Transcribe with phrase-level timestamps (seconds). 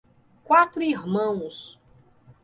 [0.45, 1.77] Quatro Irmãos